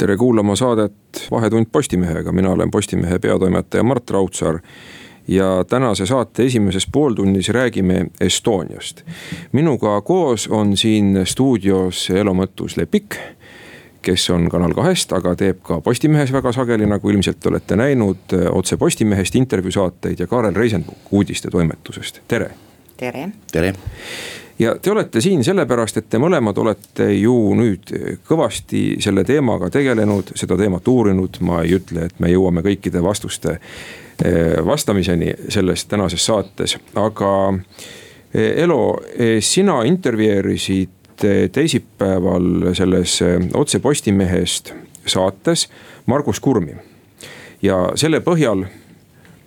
[0.00, 4.58] tere kuulama saadet Vahetund Postimehega, mina olen Postimehe peatoimetaja Mart Raudsaar.
[5.28, 9.02] ja tänase saate esimeses pooltunnis räägime Estoniast.
[9.52, 13.16] minuga koos on siin stuudios Elo Mõttus-Lepik
[14.02, 18.76] kes on Kanal kahest, aga teeb ka Postimehes väga sageli, nagu ilmselt olete näinud, otse
[18.76, 22.50] Postimehest intervjuusaateid ja Kaarel Reisenbuk uudistetoimetusest, tere.
[22.96, 23.28] tere.
[23.52, 23.74] tere
[24.60, 27.92] ja te olete siin sellepärast, et te mõlemad olete ju nüüd
[28.28, 33.56] kõvasti selle teemaga tegelenud, seda teemat uurinud, ma ei ütle, et me jõuame kõikide vastuste
[33.56, 37.32] eh, vastamiseni selles tänases saates, aga
[38.34, 40.96] eh, Elo, eh, sina intervjueerisid
[41.52, 43.18] teisipäeval selles
[43.54, 44.72] Otse Postimehest
[45.06, 45.66] saates
[46.06, 46.76] Margus Kurmi.
[47.62, 48.64] ja selle põhjal,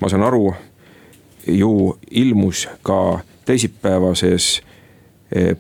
[0.02, 0.54] ma saan aru,
[1.48, 4.62] ju ilmus ka teisipäevases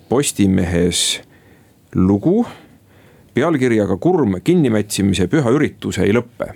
[0.10, 1.22] Postimehes
[1.96, 2.44] lugu
[3.34, 6.54] pealkirjaga Kurm kinnimätsimise püha üritus ei lõppe.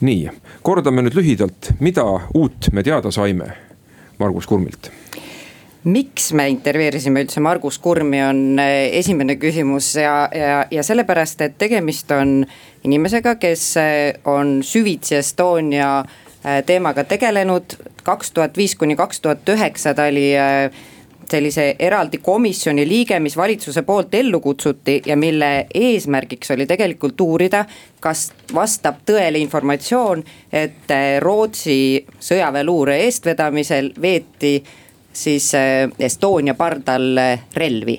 [0.00, 0.30] nii,
[0.62, 3.50] kordame nüüd lühidalt, mida uut me teada saime
[4.18, 4.90] Margus Kurmilt
[5.84, 11.56] miks me intervjueerisime üldse Margus Kurmi, on eh, esimene küsimus ja, ja, ja sellepärast, et
[11.58, 12.42] tegemist on
[12.84, 16.02] inimesega, kes eh, on süvitsi Estonia
[16.44, 17.78] eh, teemaga tegelenud.
[18.04, 20.32] kaks tuhat viis kuni kaks tuhat üheksa ta oli
[21.30, 27.64] sellise eraldi komisjoni liige, mis valitsuse poolt ellu kutsuti ja mille eesmärgiks oli tegelikult uurida,
[28.00, 34.56] kas vastab tõele informatsioon, et eh, Rootsi sõjaväeluure eestvedamisel veeti
[35.12, 37.18] siis eh, Estonia pardal
[37.54, 37.98] relvi.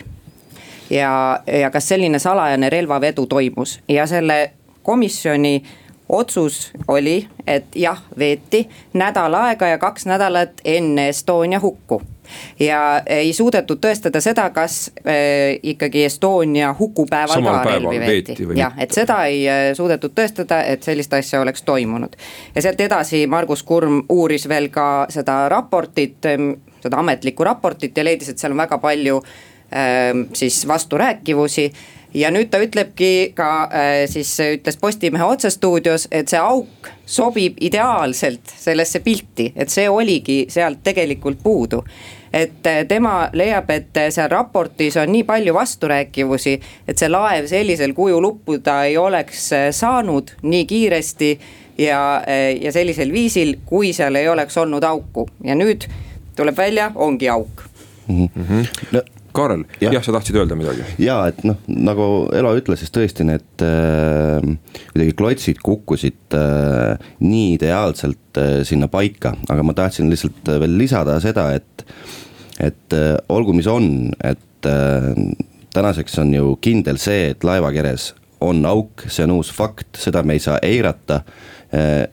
[0.89, 4.51] ja, ja kas selline salajane relvavedu toimus ja selle
[4.83, 5.63] komisjoni
[6.11, 12.01] otsus oli, et jah, veeti nädal aega ja kaks nädalat enne Estonia hukku
[12.59, 18.91] ja ei suudetud tõestada seda, kas äh, ikkagi Estonia hukupäeval ka relvi veeti, jah, et
[18.95, 22.15] seda ei äh, suudetud tõestada, et sellist asja oleks toimunud.
[22.55, 26.53] ja sealt edasi Margus Kurm uuris veel ka seda raportit, ähm,
[26.83, 31.71] seda ametlikku raportit ja leidis, et seal on väga palju äh, siis vasturääkivusi.
[32.13, 38.51] Ja nüüd ta ütlebki ka äh, siis ütles Postimehe otsestuudios, et see auk sobib ideaalselt
[38.51, 41.79] sellesse pilti, et see oligi sealt tegelikult puudu
[42.33, 47.47] et äh, tema leiab, et äh, seal raportis on nii palju vasturääkivusi, et see laev
[47.51, 51.31] sellisel kujul uppuda ei oleks saanud nii kiiresti
[51.77, 52.21] ja,
[52.61, 55.87] ja sellisel viisil, kui seal ei oleks olnud auku ja nüüd
[56.35, 57.63] tuleb välja, ongi auk
[58.07, 58.29] mm.
[58.35, 58.67] -hmm.
[58.91, 59.01] No
[59.35, 60.85] Kaarel, jah ja, sa tahtsid öelda midagi?
[61.01, 64.39] ja et noh, nagu Elo ütles, siis tõesti need äh,
[64.91, 71.19] kuidagi klotsid kukkusid äh, nii ideaalselt äh, sinna paika, aga ma tahtsin lihtsalt veel lisada
[71.23, 71.85] seda, et.
[72.61, 75.11] et äh, olgu, mis on, et äh,
[75.73, 80.35] tänaseks on ju kindel see, et laevakeres on auk, see on uus fakt, seda me
[80.37, 81.21] ei saa eirata
[81.73, 82.07] äh,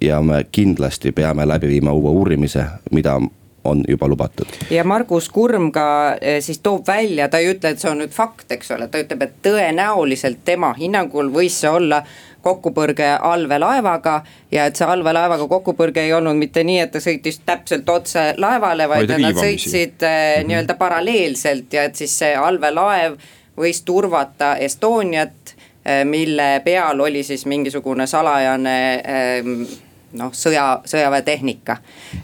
[0.00, 3.18] ja me kindlasti peame läbi viima uue uurimise, mida
[3.66, 4.46] on juba lubatud.
[4.70, 8.14] ja Margus Kurm ka eh, siis toob välja, ta ei ütle, et see on nüüd
[8.14, 12.02] fakt, eks ole, ta ütleb, et tõenäoliselt tema hinnangul võis see olla
[12.46, 14.20] kokkupõrge allveelaevaga
[14.54, 18.86] ja et see allveelaevaga kokkupõrge ei olnud mitte nii, et ta sõitis täpselt otse laevale,
[18.88, 20.50] vaid nad sõitsid mm -hmm.
[20.50, 23.18] nii-öelda paralleelselt ja et siis see allveelaev
[23.56, 29.76] võis turvata Estoniat, eh, mille peal oli siis mingisugune salajane äh,
[30.12, 31.76] noh, sõja, sõjaväetehnika.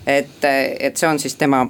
[0.06, 0.44] et,
[0.80, 1.66] et see on siis tema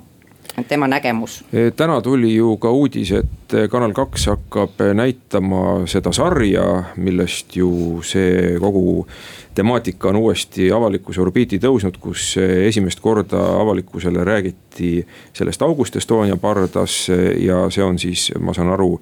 [0.69, 1.45] tema nägemus.
[1.53, 6.65] E, täna tuli ju ka uudis, et Kanal kaks hakkab näitama seda sarja,
[6.97, 9.07] millest ju see kogu
[9.55, 17.07] temaatika on uuesti avalikkuse orbiiti tõusnud, kus esimest korda avalikkusele räägiti sellest august Estonia pardas
[17.39, 18.99] ja see on siis, ma saan aru,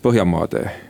[0.00, 0.89] Põhjamaade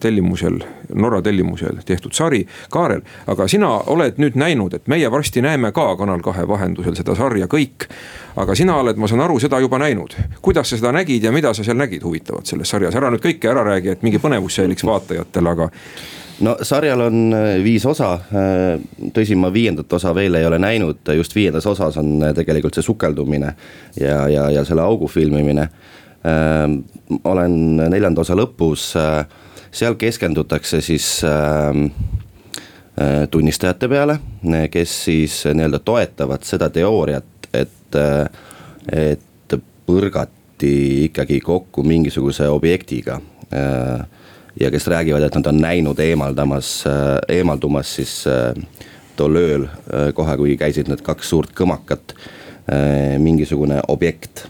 [0.00, 0.58] tellimusel,
[0.94, 2.46] Norra tellimusel tehtud sari.
[2.72, 7.14] Kaarel, aga sina oled nüüd näinud, et meie varsti näeme ka Kanal kahe vahendusel seda
[7.14, 7.88] sarja kõik.
[8.36, 10.16] aga sina oled, ma saan aru, seda juba näinud.
[10.42, 13.50] kuidas sa seda nägid ja mida sa seal nägid huvitavat selles sarjas, ära nüüd kõike
[13.50, 15.70] ära räägi, et mingi põnevus säiliks vaatajatel, aga
[16.40, 21.00] no sarjal on äh, viis osa, äh, tõsi, ma viiendat osa veel ei ole näinud,
[21.16, 23.54] just viiendas osas on äh, tegelikult see sukeldumine
[24.00, 25.68] ja, ja, ja selle augu filmimine.
[27.24, 28.88] olen neljanda osa lõpus
[29.76, 31.76] seal keskendutakse siis äh,
[33.30, 34.18] tunnistajate peale,
[34.72, 37.98] kes siis nii-öelda toetavad seda teooriat, et,
[38.88, 39.56] et
[39.86, 40.72] põrgati
[41.04, 43.20] ikkagi kokku mingisuguse objektiga
[44.60, 46.70] ja kes räägivad, et nad on näinud eemaldamas,
[47.28, 48.14] eemaldumas siis
[49.16, 49.68] tol ööl
[50.16, 52.16] kohe, kui käisid need kaks suurt kõmakat,
[53.20, 54.46] mingisugune objekt.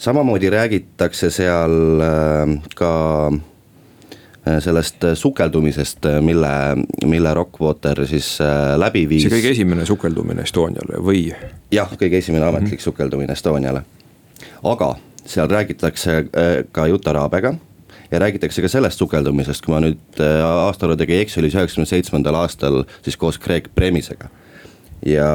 [0.00, 1.74] Samamoodi räägitakse seal
[2.76, 2.92] ka
[4.64, 6.52] sellest sukeldumisest, mille,
[7.06, 8.38] mille Rockwater siis
[8.80, 9.26] läbi viis.
[9.28, 11.28] see kõige esimene sukeldumine Estoniale või?
[11.70, 12.88] jah, kõige esimene ametlik mm -hmm.
[12.88, 13.84] sukeldumine Estoniale,
[14.64, 14.94] aga
[15.26, 17.54] seal räägitakse äh, ka Juta Raabega
[18.10, 21.90] ja räägitakse ka sellest sukeldumisest, kui ma nüüd äh, aastaarvudega ei eksi, oli see üheksakümne
[21.90, 24.28] seitsmendal aastal siis koos Craig Premisega.
[25.06, 25.30] ja,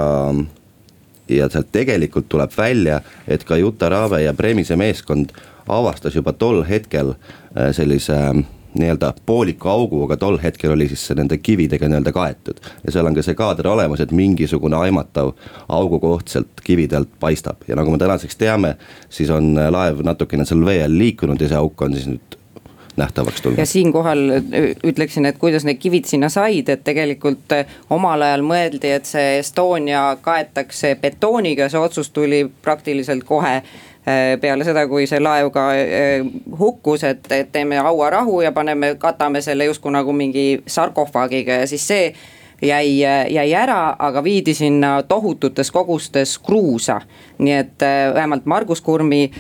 [1.30, 5.34] ja sealt tegelikult tuleb välja, et ka Juta Raabe ja Premise meeskond
[5.68, 8.18] avastas juba tol hetkel äh, sellise
[8.76, 12.60] nii-öelda pooliku augu, aga tol hetkel oli siis see nende kividega nii-öelda kaetud.
[12.84, 15.32] ja seal on ka see kaader olemas, et mingisugune aimatav
[15.70, 18.76] augukoht sealt kivide alt paistab ja nagu me tänaseks teame,
[19.10, 22.40] siis on laev natukene seal vee all liikunud ja see auk on siis nüüd
[22.98, 23.60] nähtavaks tulnud.
[23.60, 24.20] ja siinkohal
[24.84, 29.40] ütleksin, et kuidas need kivid sinna said, et tegelikult äh, omal ajal mõeldi, et see
[29.40, 33.62] Estonia kaetakse betooniga, see otsus tuli praktiliselt kohe
[34.08, 36.22] Äh, peale seda, kui see laev ka äh,
[36.60, 41.88] hukkus, et, et teeme hauarahu ja paneme, katame selle justkui nagu mingi sarkofaagiga ja siis
[41.90, 42.12] see
[42.62, 43.00] jäi,
[43.30, 47.02] jäi ära, aga viidi sinna tohututes kogustes kruusa.
[47.38, 49.32] nii et äh, vähemalt Margus Kurmi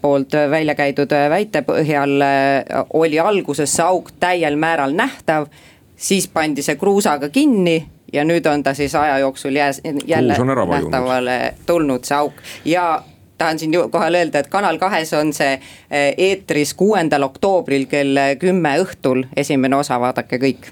[0.00, 2.22] poolt välja käidud väite põhjal
[2.92, 5.46] oli alguses see auk täiel määral nähtav,
[5.96, 10.36] siis pandi see kruusaga kinni ja nüüd on ta siis aja jooksul jääs, jälle
[10.68, 12.40] nähtavale tulnud see auk.
[12.64, 13.02] Ja
[13.38, 15.58] tahan siin kohal öelda, et Kanal kahes on see
[15.90, 20.70] eetris kuuendal oktoobril kell kümme õhtul, esimene osa, vaadake kõik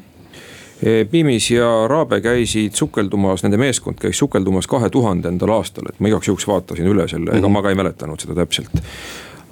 [1.11, 6.27] Piimis ja Raabe käisid sukeldumas, nende meeskond käis sukeldumas kahe tuhandendal aastal, et ma igaks
[6.29, 7.39] juhuks vaatasin üle selle mm, -hmm.
[7.39, 8.75] ega ma ka ei mäletanud seda täpselt.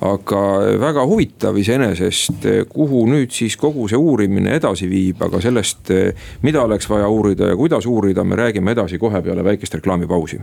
[0.01, 0.41] aga
[0.81, 5.93] väga huvitav iseenesest, kuhu nüüd siis kogu see uurimine edasi viib, aga sellest,
[6.43, 10.41] mida oleks vaja uurida ja kuidas uurida, me räägime edasi kohe peale väikest reklaamipausi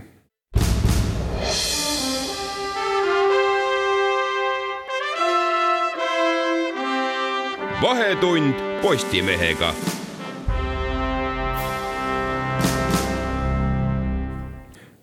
[7.82, 9.74] vahetund Postimehega.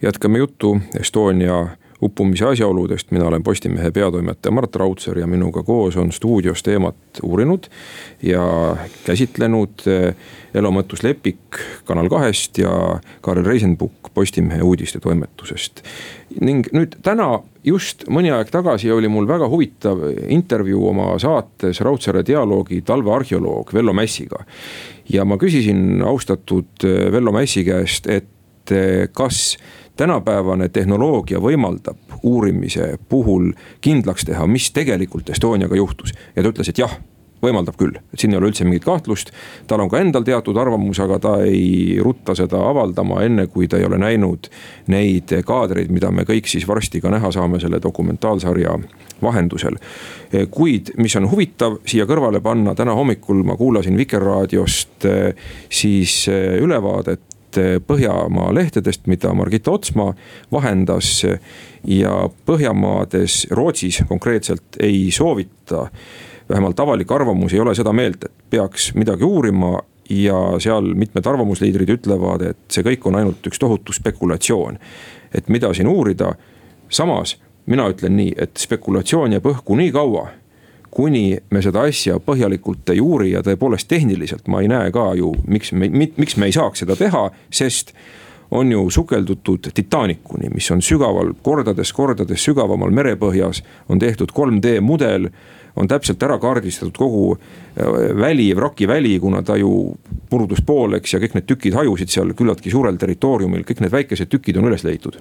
[0.04, 1.66] Jätkame juttu Estonia
[2.02, 7.64] uppumise asjaoludest, mina olen Postimehe peatoimetaja Mart Raudsaar ja minuga koos on stuudios teemat uurinud
[8.22, 10.14] ja käsitlenud eh,
[10.54, 15.82] Elo Mõttus Lepik Kanal kahest ja Karel Reisenbuk Postimehe uudistetoimetusest.
[16.40, 22.24] ning nüüd täna just mõni aeg tagasi oli mul väga huvitav intervjuu oma saates Raudsaare
[22.26, 24.44] dialoogi talvearheoloog Vello Mässiga.
[25.08, 29.56] ja ma küsisin austatud eh, Vello Mässi käest, et eh, kas
[29.96, 36.78] tänapäevane tehnoloogia võimaldab uurimise puhul kindlaks teha, mis tegelikult Estoniaga juhtus ja ta ütles, et
[36.78, 36.98] jah
[37.44, 39.32] võimaldab küll, et siin ei ole üldse mingit kahtlust.
[39.68, 43.78] tal on ka endal teatud arvamus, aga ta ei rutta seda avaldama, enne kui ta
[43.80, 44.48] ei ole näinud
[44.92, 48.78] neid kaadreid, mida me kõik siis varsti ka näha saame selle dokumentaalsarja
[49.22, 49.76] vahendusel.
[50.50, 55.06] kuid, mis on huvitav siia kõrvale panna, täna hommikul ma kuulasin Vikerraadiost
[55.70, 56.24] siis
[56.60, 60.14] ülevaadet Eh, Põhjamaa lehtedest, mida Margita Otsma
[60.52, 61.26] vahendas.
[61.84, 65.86] ja Põhjamaades, Rootsis konkreetselt ei soovita,
[66.48, 69.78] vähemalt avalik arvamus ei ole seda meelt, et peaks midagi uurima
[70.10, 74.78] ja seal mitmed arvamusliidrid ütlevad, et see kõik on ainult üks tohutu spekulatsioon.
[75.34, 76.34] et mida siin uurida,
[76.88, 80.28] samas mina ütlen nii, et spekulatsioon jääb õhku nii kaua
[80.94, 85.32] kuni me seda asja põhjalikult ei uuri ja tõepoolest tehniliselt ma ei näe ka ju,
[85.46, 87.94] miks me, miks me ei saaks seda teha, sest
[88.54, 95.30] on ju sukeldutud Titanicuni, mis on sügaval, kordades-kordades sügavamal merepõhjas, on tehtud 3D mudel
[95.76, 99.94] on täpselt ära kaardistatud kogu äh, väli, vraki väli, kuna ta ju
[100.30, 104.58] murdus pooleks ja kõik need tükid hajusid seal küllaltki suurel territooriumil, kõik need väikesed tükid
[104.58, 105.18] on üles leitud.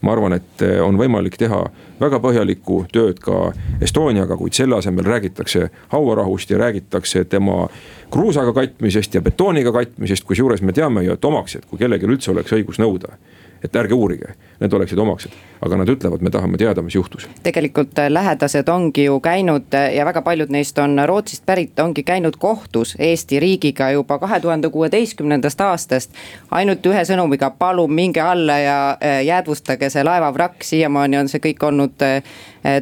[0.00, 1.62] ma arvan, et äh, on võimalik teha
[2.00, 7.68] väga põhjalikku tööd ka Estoniaga, kuid selle asemel räägitakse hauarahust ja räägitakse tema
[8.10, 12.52] kruusaga katmisest ja betooniga katmisest, kusjuures me teame ju, et omaksed, kui kellelgi üldse oleks
[12.52, 13.16] õigus nõuda
[13.64, 15.32] et ärge uurige, need oleksid omaksed.
[15.60, 17.28] aga nad ütlevad, me tahame teada, mis juhtus.
[17.42, 22.02] tegelikult äh, lähedased ongi ju käinud äh, ja väga paljud neist on Rootsist pärit, ongi
[22.02, 26.12] käinud kohtus Eesti riigiga juba kahe tuhande kuueteistkümnendast aastast.
[26.50, 31.66] ainult ühe sõnumiga, palun minge alla ja äh, jäädvustage see laevavrakk, siiamaani on see kõik
[31.66, 32.04] olnud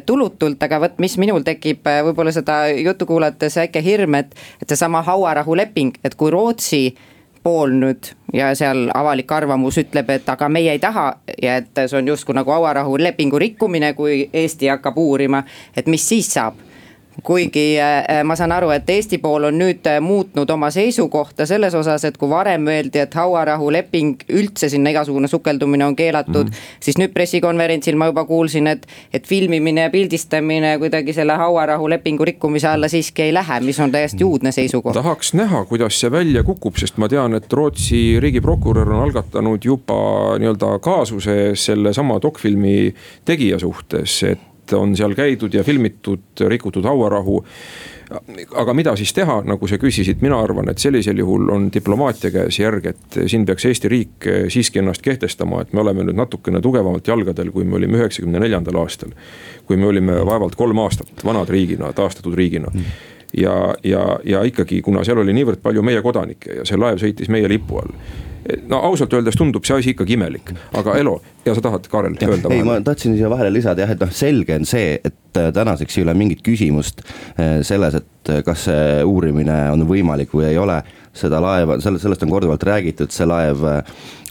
[0.05, 5.03] tulutult, aga vot, mis minul tekib võib-olla seda juttu kuulates väike hirm, et, et seesama
[5.05, 6.95] hauarahuleping, et kui Rootsi
[7.45, 11.07] pool nüüd ja seal avalik arvamus ütleb, et aga meie ei taha
[11.41, 15.43] ja et see on justkui nagu hauarahulepingu rikkumine, kui Eesti hakkab uurima,
[15.77, 16.64] et mis siis saab
[17.23, 21.75] kuigi äh, ma saan aru, et Eesti pool on nüüd äh, muutnud oma seisukohta selles
[21.75, 26.51] osas, et kui varem öeldi, et hauarahuleping, üldse sinna igasugune sukeldumine on keelatud mm.
[26.51, 26.79] -hmm.
[26.79, 32.67] siis nüüd pressikonverentsil ma juba kuulsin, et, et filmimine ja pildistamine kuidagi selle hauarahulepingu rikkumise
[32.67, 34.93] alla siiski ei lähe, mis on täiesti uudne seisukoht.
[34.93, 40.37] tahaks näha, kuidas see välja kukub, sest ma tean, et Rootsi riigiprokurör on algatanud juba
[40.39, 42.93] nii-öelda kaasuse sellesama dokfilmi
[43.25, 47.43] tegija suhtes, et on seal käidud ja filmitud, rikutud hauarahu
[48.55, 52.59] aga mida siis teha, nagu sa küsisid, mina arvan, et sellisel juhul on diplomaatia käes
[52.59, 57.07] järg, et siin peaks Eesti riik siiski ennast kehtestama, et me oleme nüüd natukene tugevamalt
[57.07, 59.15] jalgadel, kui me olime üheksakümne neljandal aastal.
[59.65, 62.83] kui me olime vaevalt kolm aastat vanad riigina, taastatud riigina mm.
[63.41, 67.31] ja, ja, ja ikkagi, kuna seal oli niivõrd palju meie kodanikke ja see laev sõitis
[67.33, 67.97] meie lipu all
[68.69, 72.51] no ausalt öeldes tundub see asi ikkagi imelik, aga Elo, ja sa tahad, Karel, öelda?
[72.53, 75.97] ei, ma tahtsin siia vahele lisada jah, et noh, selge on see, et äh, tänaseks
[75.97, 80.59] ei ole mingit küsimust äh, selles, et äh, kas see uurimine on võimalik või ei
[80.61, 80.81] ole.
[81.15, 83.61] seda laeva, selle, sellest on korduvalt räägitud, see laev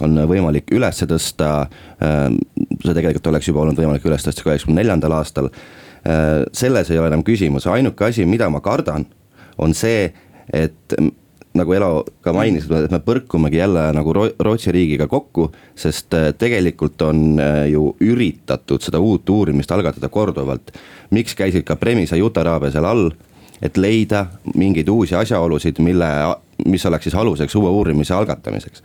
[0.04, 1.66] on võimalik üles tõsta.
[1.97, 5.49] see tegelikult oleks juba olnud võimalik üles tõsta kaheksakümne neljandal aastal.
[6.52, 9.06] selles ei ole enam küsimus, ainuke asi, mida ma kardan,
[9.56, 10.12] on see,
[10.52, 10.99] et
[11.54, 17.02] nagu Elo ka mainis, et me põrkumegi jälle nagu Rootsi riigiga kokku, sest äh, tegelikult
[17.06, 20.75] on äh, ju üritatud seda uut uurimist algatada korduvalt.
[21.11, 23.11] miks käisid ka Premis ja Juta-Raabia seal all,
[23.62, 26.08] et leida mingeid uusi asjaolusid, mille,
[26.66, 28.82] mis oleks siis aluseks uue uurimise algatamiseks.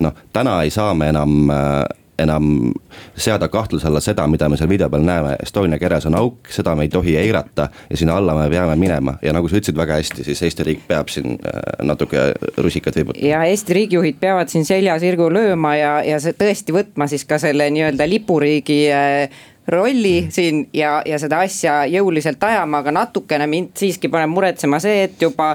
[0.00, 1.84] noh, täna ei saa me enam äh,
[2.18, 2.72] enam
[3.16, 6.74] seada kahtluse alla seda, mida me seal video peal näeme, Estonia keres on auk, seda
[6.76, 9.16] me ei tohi eirata ja sinna alla me peame minema.
[9.22, 13.28] Ja nagu sa ütlesid väga hästi, siis Eesti riik peab siin äh, natuke rusikat vibutama.
[13.28, 17.40] ja Eesti riigijuhid peavad siin selja sirgu lööma ja, ja see tõesti võtma siis ka
[17.42, 23.76] selle nii-öelda lipuriigi äh, rolli siin ja, ja seda asja jõuliselt ajama, aga natukene mind
[23.78, 25.54] siiski paneb muretsema see, et juba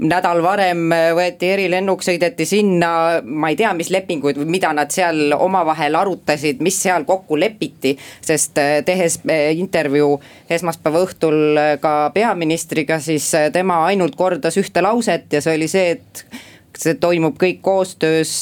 [0.00, 2.90] nädal varem võeti erilennuk, sõideti sinna,
[3.24, 7.96] ma ei tea, mis lepinguid või mida nad seal omavahel arutasid, mis seal kokku lepiti.
[8.20, 15.32] sest eh, tehes eh, intervjuu esmaspäeva õhtul ka peaministriga, siis tema ainult kordas ühte lauset
[15.32, 16.24] ja see oli see, et
[16.80, 18.40] see toimub kõik koostöös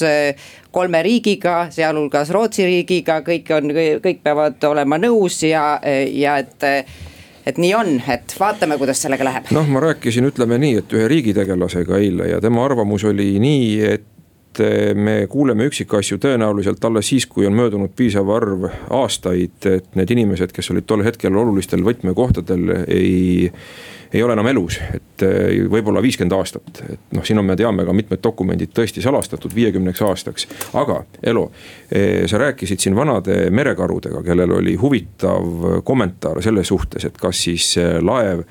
[0.70, 3.72] kolme riigiga, sealhulgas Rootsi riigiga, kõik on,
[4.04, 5.80] kõik peavad olema nõus ja,
[6.12, 6.66] ja et
[7.48, 9.50] et nii on, et vaatame, kuidas sellega läheb.
[9.56, 14.06] noh, ma rääkisin, ütleme nii, et ühe riigitegelasega eile ja tema arvamus oli nii, et
[14.94, 20.52] me kuuleme üksikasju tõenäoliselt alles siis, kui on möödunud piisav arv aastaid, et need inimesed,
[20.54, 23.50] kes olid tol hetkel olulistel võtmekohtadel, ei
[24.12, 27.84] ei ole enam elus, et eh, võib-olla viiskümmend aastat, et noh, siin on, me teame
[27.84, 30.48] ka mitmed dokumendid tõesti salastatud viiekümneks aastaks.
[30.80, 31.50] aga Elo,
[31.92, 37.74] eh, sa rääkisid siin vanade merekarudega, kellel oli huvitav kommentaar selle suhtes, et kas siis
[38.00, 38.44] laev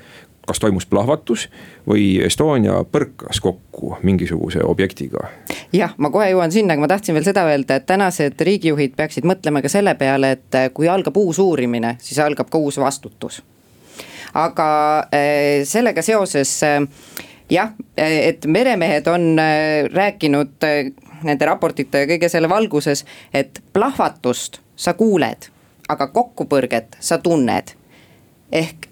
[0.48, 1.48] kas toimus plahvatus
[1.88, 5.28] või Estonia põrkas kokku mingisuguse objektiga?
[5.72, 9.28] jah, ma kohe jõuan sinna, aga ma tahtsin veel seda öelda, et tänased riigijuhid peaksid
[9.28, 13.42] mõtlema ka selle peale, et kui algab uus uurimine, siis algab ka uus vastutus
[14.34, 14.68] aga
[15.12, 16.80] eh, sellega seoses eh,
[17.50, 19.36] jah, eh, et meremehed on
[19.92, 20.68] rääkinud
[21.26, 25.48] nende raportite ja kõige selle valguses, et plahvatust sa kuuled,
[25.88, 27.74] aga kokkupõrget sa tunned.
[28.52, 28.87] ehk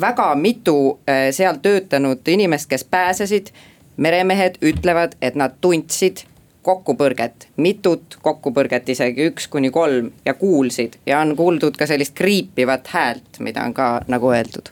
[0.00, 3.52] väga mitu seal töötanud inimest, kes pääsesid,
[3.96, 6.24] meremehed ütlevad, et nad tundsid
[6.62, 12.86] kokkupõrget, mitut kokkupõrget, isegi üks kuni kolm ja kuulsid ja on kuuldud ka sellist kriipivat
[12.94, 14.70] häält, mida on ka nagu öeldud.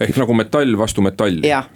[0.00, 1.48] ehk nagu metall vastu metalli.
[1.48, 1.66] jah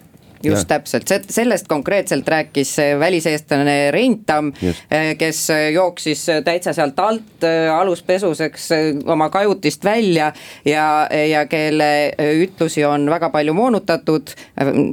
[0.44, 0.78] just ja.
[0.78, 8.70] täpselt, sellest konkreetselt rääkis väliseestlane Rein Tamm, eh, kes jooksis täitsa sealt alt eh, aluspesuseks
[8.70, 10.32] eh, oma kajutist välja
[10.64, 11.90] ja, ja kelle
[12.42, 14.34] ütlusi on väga palju moonutatud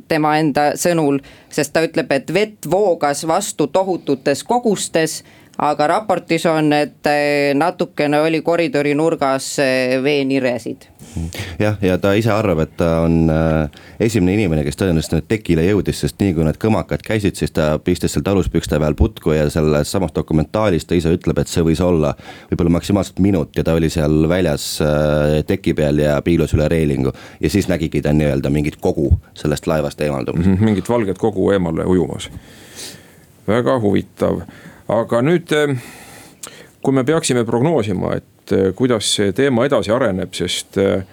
[0.07, 5.21] tema enda sõnul, sest ta ütleb, et vett voogas vastu tohututes kogustes
[5.57, 10.85] aga raportis on, et eh, natukene oli koridori nurgas eh, veeniresid.
[11.59, 15.63] jah, ja ta ise arvab, et ta on äh, esimene inimene, kes tõenäoliselt nüüd tekile
[15.65, 19.47] jõudis, sest nii kui need kõmakad käisid, siis ta pistas seal taluspükste peal putku ja
[19.53, 22.13] selles samas dokumentaalis ta ise ütleb, et see võis olla
[22.51, 24.69] võib-olla maksimaalselt minut ja ta oli seal väljas
[25.49, 27.15] teki peal ja piilus üle reelingu.
[27.41, 30.53] ja siis nägigi ta nii-öelda mingit kogu sellest laevast eemaldumas mm.
[30.53, 32.29] -hmm, mingit valget kogu eemale ujumas,
[33.47, 34.43] väga huvitav
[34.87, 35.75] aga nüüd, eh,
[36.83, 41.03] kui me peaksime prognoosima, et eh, kuidas see teema edasi areneb, sest eh,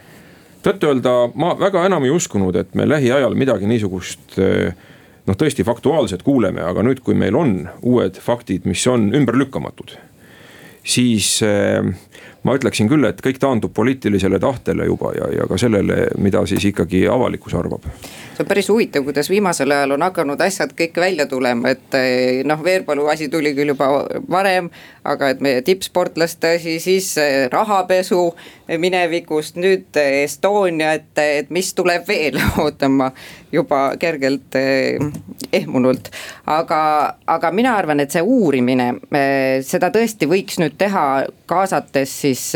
[0.64, 6.62] tõtt-öelda ma väga enam ei uskunud, et me lähiajal midagi niisugust noh, tõesti faktuaalset kuuleme,
[6.64, 9.92] aga nüüd, kui meil on uued faktid, mis on ümberlükkamatud,
[10.80, 11.36] siis
[12.44, 16.64] ma ütleksin küll, et kõik taandub poliitilisele tahtele juba ja, ja ka sellele, mida siis
[16.72, 17.88] ikkagi avalikkus arvab
[18.34, 22.42] see on päris huvitav, kuidas viimasel ajal on hakanud asjad kõik välja tulema, et eh,
[22.46, 23.88] noh, Veerpalu asi tuli küll juba
[24.30, 24.70] varem.
[25.04, 28.34] aga et meie tippsportlaste asi, siis eh, rahapesu
[28.78, 33.10] minevikust, nüüd eh, Estonia, et, et mis tuleb veel ootan ma
[33.52, 34.56] juba kergelt
[35.52, 36.10] ehmunult.
[36.46, 36.80] aga,
[37.26, 38.94] aga mina arvan, et see uurimine,
[39.62, 42.52] seda tõesti võiks nüüd teha, kaasates siis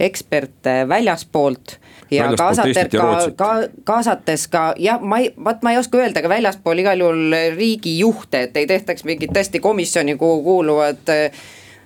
[0.00, 1.78] eksperte väljaspoolt
[2.10, 3.50] ja kaasates ka, ka,
[3.84, 8.46] kaasates ka jah, ma ei, vaat ma ei oska öelda, aga väljaspool igal juhul riigijuhte,
[8.48, 11.44] et ei tehtaks mingit tõesti komisjoni, kuhu kuuluvad äh,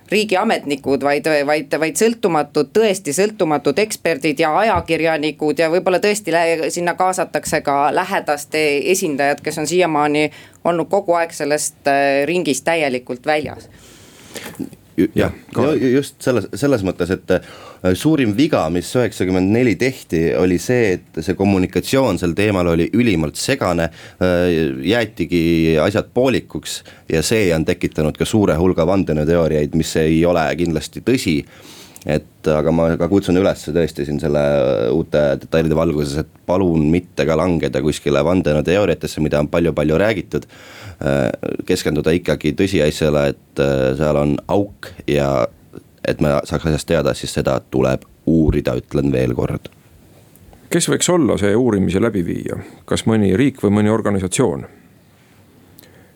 [0.09, 6.33] riigiametnikud, vaid, vaid, vaid sõltumatud, tõesti sõltumatud eksperdid ja ajakirjanikud ja võib-olla tõesti
[6.73, 10.31] sinna kaasatakse ka lähedaste esindajad, kes on siiamaani
[10.65, 13.69] olnud kogu aeg sellest äh, ringist täielikult väljas
[15.15, 15.33] jah,
[15.93, 17.49] just selles, selles mõttes, et äh,
[17.97, 23.39] suurim viga, mis üheksakümmend neli tehti, oli see, et see kommunikatsioon sel teemal oli ülimalt
[23.39, 23.89] segane.
[24.19, 24.45] Äh,
[24.89, 31.03] jäetigi asjad poolikuks ja see on tekitanud ka suure hulga vandenõuteooriaid, mis ei ole kindlasti
[31.05, 31.39] tõsi
[32.07, 34.41] et aga ma ka kutsun üles tõesti siin selle
[34.95, 40.47] uute detailide valguses, et palun mitte ka langeda kuskile vandenõuteooriatesse, mida on palju-palju räägitud.
[41.67, 45.47] Keskenduda ikkagi tõsiasjale, et äh, seal on auk ja
[46.07, 49.69] et me saaks asjast teada, siis seda tuleb uurida, ütlen veel kord.
[50.69, 54.67] kes võiks olla see uurimise läbiviija, kas mõni riik või mõni organisatsioon?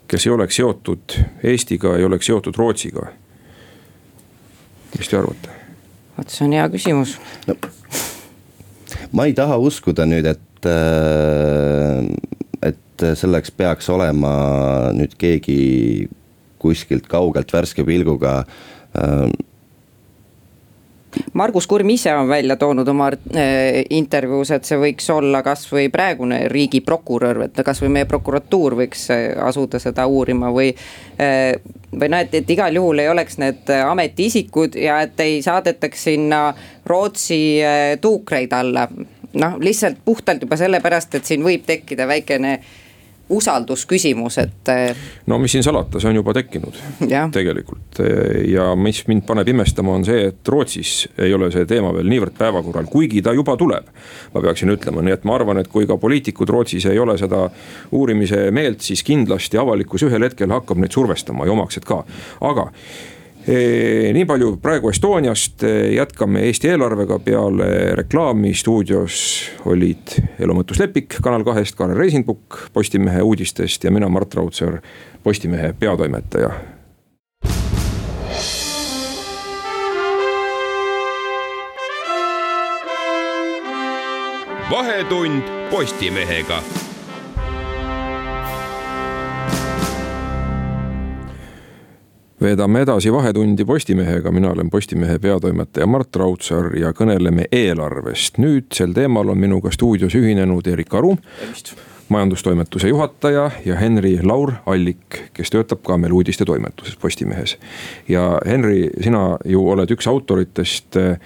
[0.08, 3.08] kes ei oleks seotud Eestiga, ei oleks seotud Rootsiga?
[4.98, 5.63] mis te arvate?
[6.18, 7.18] Vot see on hea küsimus
[7.48, 7.58] no,.
[9.12, 12.04] ma ei taha uskuda nüüd, et äh,
[12.64, 14.34] et selleks peaks olema
[14.96, 16.10] nüüd keegi
[16.64, 18.44] kuskilt kaugelt värske pilguga
[18.96, 19.28] äh,
[21.34, 26.44] Margus Kurm ise on välja toonud oma äh, intervjuus, et see võiks olla kasvõi praegune
[26.52, 30.74] riigiprokurör, et kasvõi meie prokuratuur võiks äh, asuda seda uurima või.
[31.22, 31.56] Äh,
[31.94, 36.48] või noh, et, et igal juhul ei oleks need ametiisikud ja et ei saadetaks sinna
[36.90, 37.62] Rootsi
[38.02, 42.56] tuukreid alla noh, lihtsalt puhtalt juba sellepärast, et siin võib tekkida väikene
[43.30, 44.70] usaldusküsimus, et.
[44.70, 44.96] Eh,
[45.28, 46.80] no mis siin salata, see on juba tekkinud
[47.38, 48.02] tegelikult
[48.50, 52.36] ja mis mind paneb imestama, on see, et Rootsis ei ole see teema veel niivõrd
[52.38, 53.88] päevakorral, kuigi ta juba tuleb.
[54.34, 57.48] ma peaksin ütlema, nii et ma arvan, et kui ka poliitikud Rootsis ei ole seda
[57.92, 62.04] uurimise meelt, siis kindlasti avalikkus ühel hetkel hakkab neid survestama ja omaksed ka,
[62.42, 62.70] aga
[63.48, 67.68] nii palju praegu Estoniast, jätkame Eesti eelarvega peale
[68.00, 69.18] reklaami stuudios
[69.68, 74.80] olid Elo Mõttus Lepik Kanal kahest, Kaarel Reisingpukk Postimehe uudistest ja mina, Mart Raudsaar,
[75.24, 76.54] Postimehe peatoimetaja.
[84.74, 86.64] vahetund Postimehega
[92.44, 98.38] veedame edasi Vahetundi Postimehega, mina olen Postimehe peatoimetaja Mart Raudsaar ja kõneleme eelarvest.
[98.38, 101.18] nüüd sel teemal on minuga stuudios ühinenud Erik Aru.
[102.10, 107.58] majandustoimetuse juhataja ja Henri Laur Allik, kes töötab ka meil uudistetoimetuses Postimehes.
[108.08, 111.18] ja Henri, sina ju oled üks autoritest eh,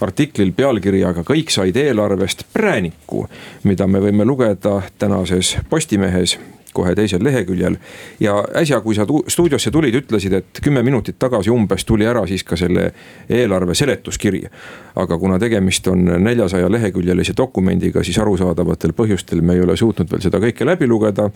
[0.00, 3.28] artiklil pealkirjaga Kõik said eelarvest prääniku,
[3.62, 6.38] mida me võime lugeda tänases Postimehes
[6.74, 7.76] kohe teisel leheküljel.
[8.20, 12.44] ja äsja, kui sa stuudiosse tulid, ütlesid, et kümme minutit tagasi umbes tuli ära siis
[12.44, 12.90] ka selle
[13.28, 14.42] eelarve seletuskiri.
[14.94, 20.22] aga kuna tegemist on neljasaja leheküljelise dokumendiga, siis arusaadavatel põhjustel me ei ole suutnud veel
[20.22, 21.30] seda kõike läbi lugeda.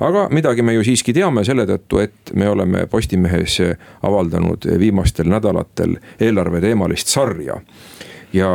[0.00, 3.60] aga midagi me ju siiski teame selle tõttu, et me oleme Postimehes
[4.02, 7.60] avaldanud viimastel nädalatel eelarveteemalist sarja
[8.34, 8.48] ja